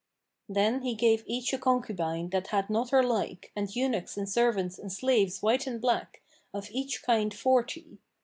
Then 0.49 0.81
he 0.81 0.95
gave 0.95 1.23
each 1.27 1.53
a 1.53 1.59
concubine 1.59 2.31
that 2.31 2.47
had 2.47 2.71
not 2.71 2.89
her 2.89 3.03
like, 3.03 3.51
and 3.55 3.69
eunuchs 3.75 4.17
and 4.17 4.27
servants 4.27 4.79
and 4.79 4.91
slaves 4.91 5.43
white 5.43 5.67
and 5.67 5.79
black, 5.79 6.23
of 6.55 6.71
each 6.71 7.03
kind 7.03 7.31
forty. 7.31 7.99